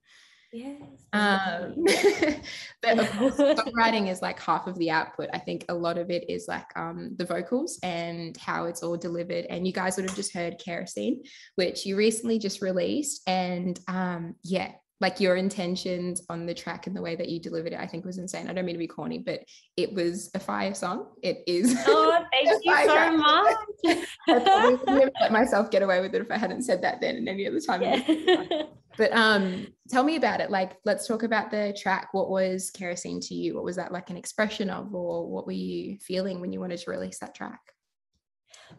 Yes. 0.55 0.83
Um, 1.13 1.75
but 2.83 2.99
of 3.01 3.11
course, 3.11 3.37
songwriting 3.39 4.09
is 4.09 4.23
like 4.23 4.41
half 4.41 4.69
of 4.69 4.79
the 4.79 4.89
output. 4.89 5.29
I 5.33 5.39
think 5.39 5.65
a 5.69 5.75
lot 5.75 5.99
of 5.99 6.11
it 6.11 6.31
is 6.31 6.47
like 6.47 6.67
um, 6.77 7.11
the 7.17 7.25
vocals 7.25 7.81
and 7.83 8.37
how 8.37 8.67
it's 8.67 8.83
all 8.83 8.97
delivered. 8.97 9.47
And 9.51 9.67
you 9.67 9.73
guys 9.73 9.97
would 9.97 10.09
have 10.09 10.17
just 10.17 10.33
heard 10.33 10.63
Kerosene, 10.65 11.25
which 11.57 11.85
you 11.85 11.97
recently 11.97 12.39
just 12.39 12.63
released. 12.63 13.23
And 13.27 13.79
um, 13.89 14.37
yeah, 14.45 14.73
like 15.01 15.21
your 15.21 15.37
intentions 15.37 16.23
on 16.29 16.47
the 16.47 16.55
track 16.55 16.87
and 16.87 16.97
the 16.97 17.03
way 17.03 17.17
that 17.17 17.29
you 17.29 17.41
delivered 17.41 17.73
it, 17.73 17.81
I 17.81 17.87
think 17.87 18.05
was 18.05 18.19
insane. 18.19 18.49
I 18.49 18.53
don't 18.53 18.65
mean 18.65 18.75
to 18.75 18.79
be 18.79 18.87
corny, 18.87 19.19
but 19.19 19.41
it 19.77 19.93
was 19.93 20.31
a 20.35 20.41
fire 20.41 20.75
song. 20.75 21.09
It 21.23 21.43
is. 21.47 21.77
Oh, 21.87 22.25
thank 22.33 22.65
you 22.65 22.87
so 22.87 23.17
much. 23.17 23.57
I 24.29 24.39
probably 24.41 24.75
wouldn't 24.75 25.01
have 25.01 25.11
let 25.21 25.33
myself 25.33 25.71
get 25.71 25.83
away 25.83 26.01
with 26.01 26.15
it 26.15 26.23
if 26.23 26.31
I 26.31 26.39
hadn't 26.39 26.63
said 26.63 26.83
that 26.83 27.01
then 27.01 27.17
and 27.17 27.29
any 27.29 27.47
other 27.47 27.61
time. 27.61 27.83
Yeah. 27.83 28.63
but 28.97 29.13
um, 29.13 29.67
tell 29.89 30.05
me 30.05 30.17
about 30.17 30.41
it. 30.41 30.51
Like, 30.51 30.77
let's 30.85 31.07
talk 31.07 31.23
about 31.23 31.51
the 31.51 31.77
track. 31.81 32.09
What 32.13 32.31
was 32.31 32.71
kerosene 32.71 33.21
to 33.21 33.35
you? 33.35 33.55
What 33.55 33.65
was 33.65 33.77
that 33.77 33.93
like 33.93 34.11
an 34.11 34.17
expression 34.17 34.71
of, 34.71 34.95
or 34.95 35.29
what 35.29 35.47
were 35.47 35.53
you 35.53 35.99
feeling 35.99 36.41
when 36.41 36.53
you 36.53 36.61
wanted 36.61 36.79
to 36.79 36.91
release 36.91 37.19
that 37.19 37.35
track? 37.35 37.61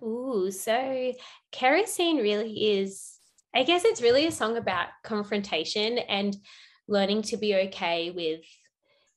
Ooh, 0.02 0.50
so 0.52 1.14
kerosene 1.52 2.18
really 2.18 2.80
is 2.80 3.15
I 3.56 3.64
guess 3.64 3.86
it's 3.86 4.02
really 4.02 4.28
a 4.28 4.32
song 4.32 4.58
about 4.58 4.90
confrontation 5.04 5.98
and 5.98 6.36
learning 6.88 7.24
to 7.24 7.38
be 7.38 7.56
okay 7.56 8.12
with 8.12 8.42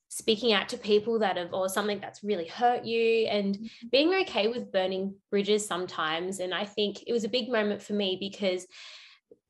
speaking 0.09 0.53
out 0.53 0.71
to 0.71 0.79
people 0.79 1.19
that 1.19 1.37
have 1.37 1.53
or 1.53 1.69
something 1.69 2.01
that's 2.01 2.25
really 2.25 2.47
hurt 2.47 2.85
you 2.85 3.27
and 3.27 3.57
mm-hmm. 3.57 3.89
being 3.93 4.15
okay 4.23 4.49
with 4.49 4.73
burning 4.73 5.15
bridges 5.31 5.67
sometimes 5.67 6.41
and 6.41 6.55
i 6.55 6.65
think 6.65 7.05
it 7.07 7.13
was 7.13 7.25
a 7.25 7.29
big 7.29 7.51
moment 7.51 7.83
for 7.83 7.93
me 7.93 8.17
because 8.19 8.67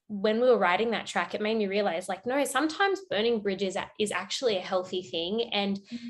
when 0.08 0.40
we 0.40 0.48
were 0.48 0.58
writing 0.58 0.90
that 0.90 1.06
track 1.06 1.32
it 1.34 1.40
made 1.40 1.56
me 1.56 1.68
realize 1.68 2.08
like 2.08 2.26
no 2.26 2.44
sometimes 2.44 3.00
burning 3.08 3.40
bridges 3.40 3.76
is 4.00 4.10
actually 4.10 4.56
a 4.56 4.60
healthy 4.60 5.02
thing 5.02 5.48
and 5.52 5.78
mm-hmm. 5.92 6.08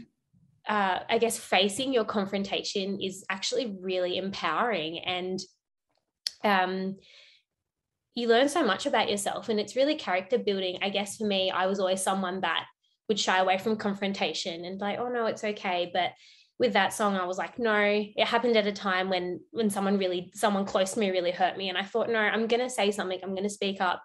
uh, 0.67 1.01
I 1.11 1.19
guess 1.19 1.37
facing 1.37 1.93
your 1.93 2.05
confrontation 2.05 3.01
is 3.03 3.25
actually 3.29 3.77
really 3.83 4.17
empowering 4.17 5.01
and 5.01 5.41
um, 6.43 6.97
you 8.19 8.27
learn 8.27 8.49
so 8.49 8.65
much 8.65 8.85
about 8.85 9.09
yourself 9.09 9.49
and 9.49 9.61
it's 9.61 9.77
really 9.77 9.95
character 9.95 10.39
building. 10.39 10.79
I 10.83 10.91
guess 10.91 11.17
for 11.17 11.25
me, 11.25 11.51
I 11.51 11.67
was 11.67 11.79
always 11.79 12.03
someone 12.03 12.41
that 12.41 12.65
would 13.09 13.19
shy 13.19 13.39
away 13.39 13.59
from 13.59 13.77
confrontation 13.77 14.65
and 14.65 14.81
like, 14.81 14.99
oh 14.99 15.09
no, 15.09 15.27
it's 15.27 15.45
okay. 15.45 15.91
But 15.93 16.11
with 16.59 16.73
that 16.73 16.93
song, 16.93 17.17
I 17.17 17.27
was 17.27 17.39
like, 17.39 17.61
no, 17.61 17.79
it 17.79 18.27
happened 18.27 18.57
at 18.57 18.67
a 18.67 18.73
time 18.73 19.09
when 19.09 19.41
when 19.53 19.71
someone 19.71 19.99
really, 19.99 20.33
someone 20.35 20.65
close 20.65 20.93
to 20.93 21.01
me 21.01 21.11
really 21.11 21.31
hurt 21.31 21.57
me. 21.57 21.69
And 21.69 21.79
I 21.79 21.85
thought, 21.85 22.11
no, 22.11 22.19
I'm 22.19 22.49
gonna 22.49 22.69
say 22.69 22.91
something, 22.91 23.21
I'm 23.23 23.37
gonna 23.37 23.49
speak 23.49 23.81
up. 23.81 24.03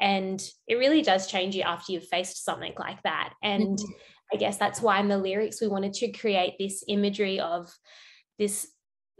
And 0.00 0.42
it 0.66 0.76
really 0.76 1.02
does 1.02 1.26
change 1.26 1.54
you 1.54 1.62
after 1.62 1.92
you've 1.92 2.08
faced 2.08 2.44
something 2.44 2.72
like 2.78 3.02
that. 3.02 3.34
And 3.42 3.78
mm-hmm. 3.78 3.92
I 4.32 4.36
guess 4.38 4.56
that's 4.56 4.80
why 4.80 4.98
in 4.98 5.08
the 5.08 5.18
lyrics 5.18 5.60
we 5.60 5.68
wanted 5.68 5.92
to 5.94 6.10
create 6.10 6.54
this 6.58 6.82
imagery 6.88 7.38
of 7.38 7.70
this 8.38 8.71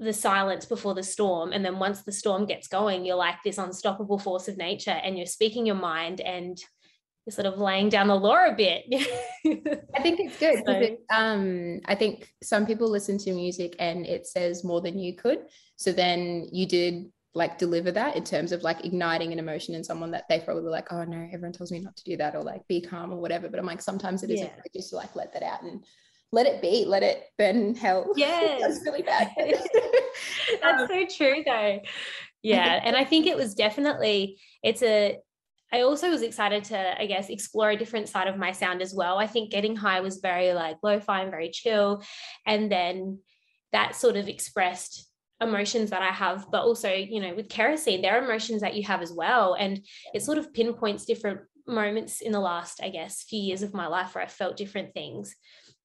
the 0.03 0.13
silence 0.13 0.65
before 0.65 0.95
the 0.95 1.03
storm 1.03 1.53
and 1.53 1.65
then 1.65 1.79
once 1.79 2.03
the 2.03 2.13
storm 2.13 2.47
gets 2.47 2.69
going 2.69 3.05
you're 3.05 3.17
like 3.17 3.37
this 3.45 3.59
unstoppable 3.59 4.19
force 4.19 4.49
of 4.49 4.57
nature 4.57 4.91
and 4.91 5.17
you're 5.17 5.27
speaking 5.27 5.67
your 5.67 5.77
mind 5.77 6.21
and 6.21 6.59
you're 7.25 7.33
sort 7.33 7.47
of 7.47 7.59
laying 7.59 7.89
down 7.89 8.09
the 8.09 8.15
law 8.15 8.47
a 8.47 8.55
bit 8.55 8.85
i 9.95 10.03
think 10.03 10.21
it's 10.21 10.39
good 10.39 10.63
so, 10.67 10.73
it, 10.73 11.01
um 11.15 11.81
i 11.87 11.95
think 11.95 12.33
some 12.43 12.67
people 12.67 12.89
listen 12.89 13.19
to 13.19 13.33
music 13.33 13.77
and 13.79 14.07
it 14.07 14.27
says 14.27 14.65
more 14.65 14.81
than 14.81 14.99
you 14.99 15.15
could 15.15 15.41
so 15.77 15.93
then 15.93 16.47
you 16.53 16.67
did 16.67 17.11
like 17.35 17.59
deliver 17.59 17.91
that 17.91 18.17
in 18.17 18.25
terms 18.25 18.53
of 18.53 18.63
like 18.63 18.85
igniting 18.85 19.33
an 19.33 19.39
emotion 19.39 19.75
in 19.75 19.83
someone 19.83 20.11
that 20.11 20.25
they 20.29 20.39
probably 20.39 20.71
like, 20.71 20.93
oh 20.93 21.05
no, 21.05 21.29
everyone 21.33 21.53
tells 21.53 21.73
me 21.73 21.81
not 21.81 21.97
to 21.97 22.05
do 22.05 22.17
that 22.17 22.35
or 22.35 22.43
like 22.43 22.67
be 22.69 22.81
calm 22.81 23.13
or 23.13 23.21
whatever. 23.21 23.49
But 23.49 23.59
I'm 23.59 23.67
like, 23.67 23.81
sometimes 23.81 24.23
it 24.23 24.31
is 24.31 24.41
yeah. 24.41 24.51
just 24.75 24.91
to 24.91 24.97
like 24.97 25.17
let 25.17 25.33
that 25.33 25.43
out 25.43 25.63
and 25.63 25.85
let 26.33 26.47
it 26.47 26.63
be, 26.63 26.85
let 26.87 27.03
it 27.03 27.25
burn 27.39 27.57
in 27.57 27.75
hell. 27.75 28.11
Yeah. 28.17 28.59
That's 28.61 28.81
really 28.85 29.03
bad. 29.03 29.31
That's 29.37 30.83
um, 30.83 30.89
so 30.89 31.07
true 31.07 31.43
though. 31.47 31.81
Yeah. 32.43 32.81
and 32.83 32.97
I 32.97 33.05
think 33.05 33.27
it 33.27 33.37
was 33.37 33.55
definitely, 33.55 34.39
it's 34.63 34.83
a, 34.83 35.19
I 35.73 35.83
also 35.83 36.11
was 36.11 36.23
excited 36.23 36.65
to, 36.65 37.01
I 37.01 37.07
guess, 37.07 37.31
explore 37.31 37.71
a 37.71 37.77
different 37.77 38.09
side 38.09 38.29
of 38.29 38.37
my 38.37 38.53
sound 38.53 38.83
as 38.83 38.93
well. 38.95 39.19
I 39.19 39.27
think 39.27 39.51
getting 39.51 39.77
high 39.77 40.01
was 40.01 40.19
very 40.19 40.53
like 40.53 40.77
lo-fi 40.83 41.23
and 41.23 41.31
very 41.31 41.51
chill. 41.51 42.03
And 42.47 42.71
then 42.71 43.21
that 43.73 43.95
sort 43.95 44.17
of 44.17 44.29
expressed 44.29 45.09
emotions 45.41 45.91
that 45.91 46.03
I 46.03 46.11
have, 46.11 46.47
but 46.51 46.63
also, 46.63 46.93
you 46.93 47.21
know, 47.21 47.35
with 47.35 47.49
kerosene, 47.49 48.03
there 48.03 48.19
are 48.19 48.25
emotions 48.25 48.61
that 48.61 48.75
you 48.75 48.85
have 48.85 49.01
as 49.01 49.13
well. 49.13 49.55
And 49.55 49.81
it 50.13 50.23
sort 50.23 50.39
of 50.39 50.53
pinpoints 50.53 51.07
different 51.07 51.41
moments 51.67 52.21
in 52.21 52.33
the 52.33 52.41
last, 52.41 52.83
I 52.83 52.91
guess, 52.91 53.23
few 53.23 53.41
years 53.41 53.63
of 53.63 53.75
my 53.75 53.87
life 53.87 54.15
where 54.15 54.25
I 54.25 54.29
felt 54.29 54.57
different 54.57 54.93
things. 54.93 55.35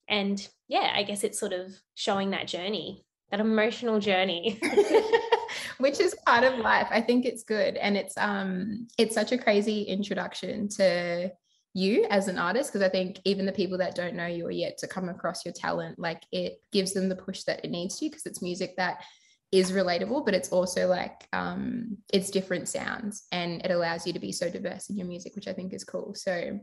And 0.10 0.46
yeah, 0.68 0.92
I 0.96 1.04
guess 1.04 1.24
it's 1.24 1.40
sort 1.40 1.54
of 1.54 1.74
showing 1.96 2.32
that 2.32 2.48
journey, 2.48 3.06
that 3.32 3.40
emotional 3.40 4.00
journey. 4.00 4.60
Which 5.78 6.00
is 6.00 6.16
part 6.26 6.44
of 6.44 6.60
life. 6.60 6.88
I 6.90 7.02
think 7.02 7.26
it's 7.26 7.44
good. 7.44 7.78
And 7.78 7.96
it's 7.96 8.18
um 8.18 8.88
it's 8.98 9.16
such 9.16 9.32
a 9.32 9.38
crazy 9.38 9.84
introduction 9.84 10.68
to 10.70 11.32
you 11.74 12.08
as 12.10 12.28
an 12.28 12.40
artist 12.40 12.72
because 12.72 12.84
i 12.84 12.90
think 12.90 13.20
even 13.24 13.46
the 13.46 13.52
people 13.52 13.78
that 13.78 13.94
don't 13.94 14.16
know 14.16 14.26
you 14.26 14.48
are 14.48 14.52
yet 14.52 14.80
to 14.80 14.88
come 14.88 15.10
across 15.10 15.46
your 15.46 15.54
talent 15.54 16.00
like 16.00 16.24
it 16.32 16.60
gives 16.72 16.94
them 16.94 17.08
the 17.08 17.16
push 17.16 17.44
that 17.44 17.64
it 17.64 17.70
needs 17.70 18.00
to 18.00 18.10
because 18.10 18.26
it's 18.26 18.42
music 18.42 18.76
that 18.78 19.04
is 19.52 19.72
relatable, 19.72 20.26
but 20.26 20.34
it's 20.34 20.50
also 20.50 20.88
like 20.88 21.28
um, 21.32 21.98
it's 22.12 22.30
different 22.30 22.68
sounds 22.68 23.26
and 23.32 23.64
it 23.64 23.72
allows 23.72 24.06
you 24.06 24.14
to 24.14 24.20
be 24.20 24.32
so 24.32 24.50
diverse 24.50 24.90
in 24.90 24.98
your 24.98 25.08
music, 25.08 25.36
which 25.36 25.48
I 25.48 25.54
think 25.54 25.74
is 25.74 25.84
cool. 25.84 26.14
So 26.16 26.60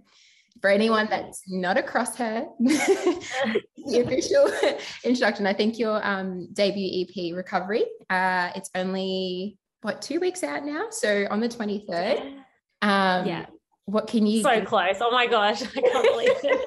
for 0.61 0.70
anyone 0.70 1.08
that's 1.11 1.42
not 1.49 1.76
across 1.76 2.16
her, 2.16 2.46
the 2.61 3.64
official 4.04 4.78
introduction, 5.04 5.46
I 5.46 5.52
think 5.52 5.78
your 5.78 6.04
um, 6.06 6.49
debut 6.52 7.04
EP 7.04 7.37
Recovery, 7.37 7.84
uh, 8.11 8.50
it's 8.54 8.70
only 8.75 9.58
what 9.82 10.00
two 10.00 10.20
weeks 10.20 10.42
out 10.42 10.64
now. 10.64 10.87
So 10.90 11.26
on 11.30 11.40
the 11.40 11.49
23rd. 11.49 12.38
Um, 12.82 13.26
yeah. 13.26 13.46
What 13.87 14.06
can 14.06 14.26
you 14.26 14.42
so 14.42 14.64
close? 14.64 14.96
Oh 15.02 15.11
my 15.11 15.26
gosh, 15.26 15.61
I 15.62 15.80
can't 15.80 16.08
believe 16.11 16.30
it. 16.42 16.66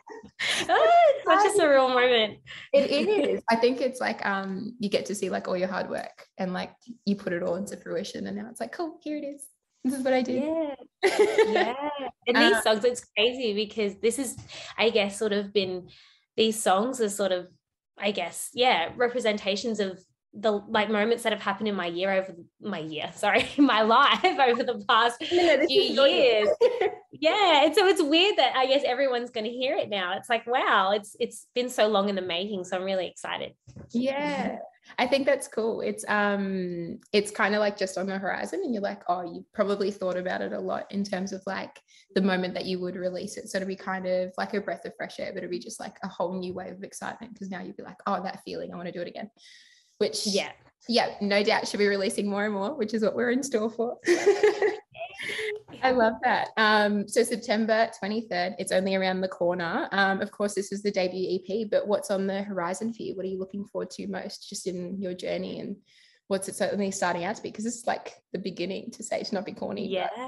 oh, 0.70 0.92
it's 1.16 1.26
such 1.26 1.56
a 1.56 1.60
surreal 1.60 1.90
moment. 1.90 2.38
It 2.72 2.92
is. 2.92 3.42
I 3.50 3.56
think 3.56 3.82
it's 3.82 4.00
like 4.00 4.24
um 4.24 4.76
you 4.78 4.88
get 4.88 5.08
to 5.08 5.16
see 5.16 5.32
like 5.32 5.48
all 5.48 5.58
your 5.58 5.68
hard 5.68 5.90
work 5.90 6.28
and 6.38 6.54
like 6.54 6.74
you 7.06 7.16
put 7.16 7.34
it 7.34 7.42
all 7.42 7.56
into 7.56 7.76
fruition 7.76 8.28
and 8.28 8.38
now 8.38 8.48
it's 8.52 8.60
like 8.60 8.72
cool, 8.72 9.00
here 9.02 9.18
it 9.18 9.26
is. 9.26 9.42
This 9.90 10.00
is 10.00 10.06
what 10.06 10.14
I 10.14 10.22
did. 10.22 10.44
Yeah. 10.44 11.34
yeah. 11.48 11.90
And 12.28 12.36
these 12.36 12.58
uh, 12.58 12.62
songs, 12.62 12.84
it's 12.84 13.06
crazy 13.18 13.54
because 13.54 13.96
this 14.02 14.20
is, 14.20 14.36
I 14.78 14.90
guess, 14.90 15.18
sort 15.18 15.32
of 15.32 15.54
been 15.54 15.88
these 16.36 16.62
songs 16.62 17.00
are 17.00 17.10
sort 17.10 17.32
of, 17.32 17.48
I 17.98 18.12
guess, 18.12 18.50
yeah, 18.54 18.90
representations 18.98 19.80
of 19.80 20.00
the 20.34 20.52
like 20.52 20.90
moments 20.90 21.24
that 21.24 21.32
have 21.32 21.42
happened 21.42 21.68
in 21.68 21.76
my 21.76 21.88
year 21.88 22.12
over 22.12 22.36
my 22.62 22.80
year, 22.80 23.10
sorry, 23.16 23.48
my 23.58 23.82
life 23.82 24.24
over 24.24 24.64
the 24.64 24.84
past 24.88 25.22
no, 25.32 25.66
few 25.68 25.82
years. 25.82 26.50
yeah. 27.12 27.64
And 27.64 27.74
so 27.74 27.88
it's 27.88 28.02
weird 28.02 28.38
that 28.38 28.56
I 28.56 28.68
guess 28.68 28.84
everyone's 28.86 29.30
going 29.30 29.46
to 29.46 29.52
hear 29.52 29.76
it 29.76 29.90
now. 29.90 30.18
It's 30.18 30.30
like, 30.30 30.46
wow, 30.46 30.92
it's 30.92 31.16
it's 31.20 31.48
been 31.56 31.70
so 31.70 31.88
long 31.88 32.10
in 32.10 32.16
the 32.16 32.22
making. 32.22 32.66
So 32.66 32.78
I'm 32.78 32.84
really 32.84 33.08
excited. 33.08 33.54
Yeah. 33.92 34.58
I 34.98 35.08
think 35.08 35.26
that's 35.26 35.48
cool. 35.48 35.82
It's 35.82 36.06
um 36.08 37.00
it's 37.14 37.32
kind 37.32 37.54
of 37.54 37.60
like 37.60 37.78
just 37.78 37.98
on 37.98 38.08
the 38.08 38.18
horizon 38.18 38.62
and 38.64 38.74
you're 38.74 38.84
like, 38.84 39.04
oh, 39.08 39.24
you 39.24 39.46
probably 39.54 39.92
thought 39.92 40.18
about 40.18 40.42
it 40.42 40.54
a 40.54 40.60
lot 40.60 40.92
in 40.92 41.04
terms 41.04 41.34
of 41.34 41.42
like 41.46 41.80
the 42.16 42.22
moment 42.22 42.54
that 42.54 42.66
you 42.66 42.80
would 42.80 42.96
release 42.96 43.38
it. 43.38 43.50
So 43.50 43.58
it'll 43.58 43.68
be 43.68 43.76
kind 43.76 44.06
of 44.06 44.34
like 44.38 44.54
a 44.54 44.62
breath 44.62 44.86
of 44.86 44.96
fresh 44.96 45.20
air, 45.20 45.32
but 45.34 45.44
it'll 45.44 45.52
be 45.52 45.60
just 45.60 45.80
like 45.80 45.98
a 46.04 46.08
whole 46.08 46.40
new 46.40 46.54
wave 46.54 46.74
of 46.74 46.84
excitement 46.84 47.34
because 47.34 47.50
now 47.50 47.62
you'd 47.62 47.78
be 47.78 47.84
like, 47.84 48.00
oh, 48.08 48.22
that 48.24 48.44
feeling, 48.44 48.74
I 48.74 48.76
want 48.76 48.88
to 48.88 48.94
do 48.94 49.02
it 49.02 49.08
again 49.08 49.30
which 49.98 50.28
yeah 50.28 50.52
yeah 50.88 51.16
no 51.22 51.44
doubt 51.44 51.68
should 51.68 51.80
be 51.80 51.88
releasing 51.88 52.30
more 52.30 52.46
and 52.46 52.54
more 52.54 52.76
which 52.76 52.94
is 52.94 53.04
what 53.04 53.16
we're 53.16 53.32
in 53.32 53.44
store 53.44 53.70
for 53.70 53.98
I 55.84 55.92
love 55.92 56.14
that. 56.24 56.50
Um, 56.58 57.08
so 57.08 57.24
September 57.24 57.90
23rd, 58.02 58.56
it's 58.60 58.72
only 58.72 58.96
around 58.96 59.22
the 59.22 59.28
corner. 59.28 59.88
Um, 59.92 60.22
of 60.22 60.32
course, 60.32 60.54
this 60.54 60.72
is 60.72 60.82
the 60.82 60.92
debut 60.92 61.40
EP, 61.40 61.68
but 61.70 61.88
what's 61.88 62.12
on 62.12 62.28
the 62.28 62.44
horizon 62.44 62.94
for 62.94 63.04
you? 63.04 63.16
What 63.16 63.26
are 63.26 63.30
you 63.30 63.40
looking 63.40 63.66
forward 63.66 63.90
to 63.92 64.08
most 64.08 64.50
just 64.50 64.68
in 64.68 65.02
your 65.02 65.14
journey 65.14 65.60
and 65.60 65.78
what's 66.28 66.50
it 66.50 66.56
certainly 66.56 66.92
starting 66.92 67.24
out 67.24 67.36
to 67.38 67.44
be? 67.44 67.50
Because 67.50 67.66
it's 67.66 67.88
like 67.88 68.14
the 68.34 68.40
beginning 68.40 68.92
to 68.92 69.04
say 69.04 69.24
to 69.24 69.36
not 69.36 69.46
be 69.46 69.54
corny. 69.54 69.88
Yeah. 69.88 70.10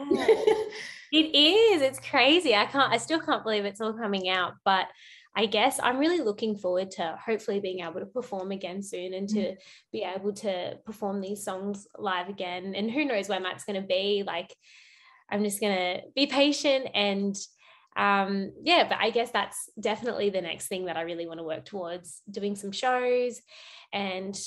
it 1.12 1.36
is. 1.36 1.81
It's 1.81 2.00
crazy. 2.00 2.55
I 2.55 2.65
can't, 2.65 2.91
I 2.91 2.98
still 2.98 3.19
can't 3.19 3.43
believe 3.43 3.65
it's 3.65 3.81
all 3.81 3.93
coming 3.93 4.29
out, 4.29 4.53
but 4.63 4.88
I 5.36 5.46
guess 5.46 5.80
I'm 5.82 6.00
really 6.00 6.20
looking 6.20 6.58
forward 6.58 6.92
to 6.92 7.18
hopefully 7.24 7.60
being 7.60 7.80
able 7.80 8.00
to 8.00 8.06
perform 8.06 8.52
again 8.52 8.82
soon 8.82 9.14
and 9.14 9.30
to 9.30 9.40
mm. 9.40 9.58
be 9.92 10.04
able 10.04 10.34
to 10.34 10.78
perform 10.86 11.22
these 11.22 11.44
songs 11.44 11.88
live 11.98 12.30
again. 12.30 12.74
And 12.76 12.90
who 12.90 13.06
knows 13.06 13.30
when 13.30 13.44
that's 13.44 13.64
going 13.64 13.80
to 13.80 13.88
be. 13.88 14.24
Like, 14.26 14.54
I'm 15.32 15.44
just 15.44 15.62
going 15.62 15.76
to 15.76 16.02
be 16.16 16.28
patient 16.28 16.88
and 16.94 17.36
um 17.98 18.52
yeah 18.64 18.88
but 18.88 18.98
i 19.02 19.10
guess 19.10 19.32
that's 19.32 19.70
definitely 19.80 20.30
the 20.30 20.42
next 20.42 20.68
thing 20.68 20.86
that 20.86 20.96
i 20.96 21.02
really 21.02 21.26
want 21.26 21.40
to 21.40 21.44
work 21.44 21.66
towards 21.66 22.22
doing 22.30 22.56
some 22.56 22.72
shows 22.72 23.42
and 23.92 24.40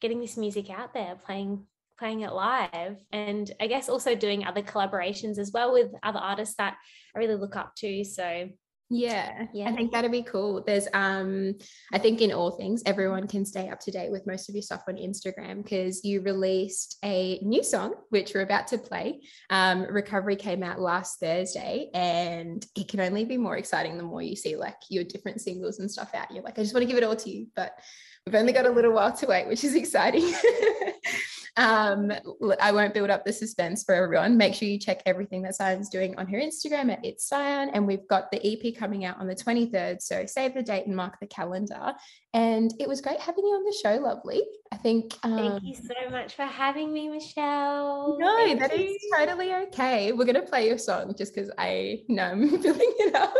getting 0.00 0.20
this 0.20 0.36
music 0.36 0.70
out 0.70 0.94
there 0.94 1.14
playing 1.24 1.64
playing 1.98 2.22
it 2.22 2.32
live 2.32 2.96
and 3.12 3.52
i 3.60 3.66
guess 3.66 3.88
also 3.88 4.14
doing 4.14 4.44
other 4.44 4.62
collaborations 4.62 5.38
as 5.38 5.52
well 5.52 5.72
with 5.72 5.92
other 6.02 6.18
artists 6.18 6.54
that 6.56 6.76
i 7.14 7.18
really 7.18 7.36
look 7.36 7.56
up 7.56 7.74
to 7.76 8.02
so 8.04 8.48
yeah, 8.90 9.46
yeah. 9.52 9.68
I 9.68 9.72
think 9.72 9.92
that'd 9.92 10.10
be 10.10 10.22
cool. 10.22 10.62
There's 10.66 10.88
um 10.94 11.54
I 11.92 11.98
think 11.98 12.22
in 12.22 12.32
all 12.32 12.52
things 12.52 12.82
everyone 12.86 13.26
can 13.26 13.44
stay 13.44 13.68
up 13.68 13.80
to 13.80 13.90
date 13.90 14.10
with 14.10 14.26
most 14.26 14.48
of 14.48 14.54
your 14.54 14.62
stuff 14.62 14.82
on 14.88 14.96
Instagram 14.96 15.62
because 15.62 16.04
you 16.04 16.22
released 16.22 16.96
a 17.04 17.38
new 17.42 17.62
song 17.62 17.94
which 18.08 18.32
we're 18.34 18.40
about 18.40 18.68
to 18.68 18.78
play. 18.78 19.20
Um 19.50 19.82
Recovery 19.82 20.36
came 20.36 20.62
out 20.62 20.80
last 20.80 21.20
Thursday 21.20 21.90
and 21.92 22.64
it 22.76 22.88
can 22.88 23.00
only 23.00 23.26
be 23.26 23.36
more 23.36 23.58
exciting 23.58 23.98
the 23.98 24.04
more 24.04 24.22
you 24.22 24.36
see 24.36 24.56
like 24.56 24.78
your 24.88 25.04
different 25.04 25.42
singles 25.42 25.80
and 25.80 25.90
stuff 25.90 26.14
out. 26.14 26.30
You're 26.30 26.44
like 26.44 26.58
I 26.58 26.62
just 26.62 26.72
want 26.72 26.82
to 26.82 26.88
give 26.88 26.96
it 26.96 27.04
all 27.04 27.16
to 27.16 27.30
you, 27.30 27.48
but 27.54 27.78
we've 28.24 28.34
only 28.34 28.54
got 28.54 28.66
a 28.66 28.70
little 28.70 28.92
while 28.92 29.12
to 29.12 29.26
wait, 29.26 29.48
which 29.48 29.64
is 29.64 29.74
exciting. 29.74 30.32
Um, 31.58 32.12
I 32.60 32.70
won't 32.70 32.94
build 32.94 33.10
up 33.10 33.24
the 33.24 33.32
suspense 33.32 33.82
for 33.82 33.92
everyone. 33.92 34.36
Make 34.36 34.54
sure 34.54 34.68
you 34.68 34.78
check 34.78 35.02
everything 35.06 35.42
that 35.42 35.56
Cyan's 35.56 35.88
doing 35.88 36.16
on 36.16 36.28
her 36.28 36.38
Instagram 36.38 36.92
at 36.92 37.04
It's 37.04 37.26
Cyan. 37.26 37.70
And 37.70 37.84
we've 37.84 38.06
got 38.06 38.30
the 38.30 38.40
EP 38.46 38.76
coming 38.76 39.04
out 39.04 39.18
on 39.18 39.26
the 39.26 39.34
23rd. 39.34 40.00
So 40.00 40.24
save 40.24 40.54
the 40.54 40.62
date 40.62 40.86
and 40.86 40.94
mark 40.94 41.18
the 41.20 41.26
calendar. 41.26 41.94
And 42.32 42.72
it 42.78 42.88
was 42.88 43.00
great 43.00 43.18
having 43.18 43.44
you 43.44 43.54
on 43.54 43.64
the 43.64 43.76
show, 43.82 44.00
lovely. 44.00 44.42
I 44.70 44.76
think. 44.76 45.14
Um, 45.24 45.36
Thank 45.36 45.62
you 45.64 45.74
so 45.74 46.10
much 46.10 46.34
for 46.34 46.44
having 46.44 46.92
me, 46.92 47.08
Michelle. 47.08 48.16
No, 48.20 48.36
Thank 48.36 48.60
that 48.60 48.78
you. 48.78 48.84
is 48.84 49.04
totally 49.16 49.52
okay. 49.52 50.12
We're 50.12 50.26
going 50.26 50.36
to 50.36 50.42
play 50.42 50.68
your 50.68 50.78
song 50.78 51.14
just 51.18 51.34
because 51.34 51.50
I 51.58 52.02
know 52.08 52.22
I'm 52.22 52.48
building 52.62 52.94
it 52.98 53.14
up. 53.16 53.34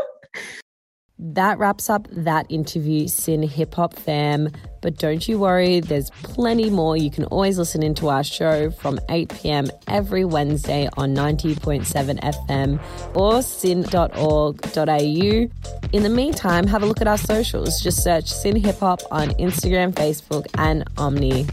That 1.20 1.58
wraps 1.58 1.90
up 1.90 2.06
that 2.12 2.46
interview, 2.48 3.08
SYN 3.08 3.42
Hip 3.42 3.75
Hop 3.75 3.94
fam. 3.94 4.50
But 4.80 4.98
don't 4.98 5.26
you 5.26 5.40
worry, 5.40 5.80
there's 5.80 6.10
plenty 6.22 6.70
more. 6.70 6.96
You 6.96 7.10
can 7.10 7.25
always 7.25 7.58
listen 7.58 7.82
into 7.82 8.08
our 8.08 8.22
show 8.22 8.70
from 8.70 9.00
8 9.08 9.28
p.m. 9.30 9.66
every 9.88 10.25
Wednesday 10.25 10.88
on 10.96 11.16
90.7 11.16 12.20
FM 12.20 12.80
or 13.16 13.42
syn.org.au. 13.42 14.88
In 15.92 16.02
the 16.04 16.08
meantime, 16.08 16.68
have 16.68 16.84
a 16.84 16.87
look 16.87 17.00
at 17.00 17.08
our 17.08 17.18
socials. 17.18 17.80
Just 17.82 18.04
search 18.04 18.30
SYN 18.30 18.54
Hip 18.56 18.78
Hop 18.78 19.00
on 19.10 19.30
Instagram, 19.30 19.92
Facebook, 19.92 20.46
and 20.56 20.84
Omni. 20.98 21.48